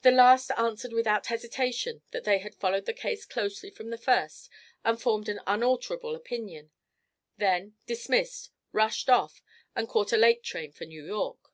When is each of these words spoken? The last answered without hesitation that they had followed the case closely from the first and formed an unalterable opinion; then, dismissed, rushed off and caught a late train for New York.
The 0.00 0.10
last 0.12 0.48
answered 0.56 0.94
without 0.94 1.26
hesitation 1.26 2.00
that 2.12 2.24
they 2.24 2.38
had 2.38 2.54
followed 2.54 2.86
the 2.86 2.94
case 2.94 3.26
closely 3.26 3.68
from 3.70 3.90
the 3.90 3.98
first 3.98 4.48
and 4.82 4.98
formed 4.98 5.28
an 5.28 5.40
unalterable 5.46 6.14
opinion; 6.16 6.70
then, 7.36 7.76
dismissed, 7.84 8.50
rushed 8.72 9.10
off 9.10 9.42
and 9.76 9.86
caught 9.86 10.14
a 10.14 10.16
late 10.16 10.42
train 10.42 10.72
for 10.72 10.86
New 10.86 11.04
York. 11.04 11.52